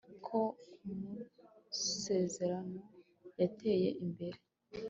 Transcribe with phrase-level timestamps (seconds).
[0.27, 0.41] ho
[0.83, 2.81] kumasezerano
[3.39, 4.39] yateye imbere